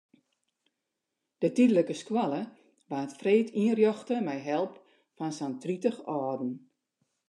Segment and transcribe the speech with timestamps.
[1.43, 2.41] De tydlike skoalle
[2.89, 4.73] waard freed ynrjochte mei help
[5.15, 6.51] fan sa'n tritich âlden.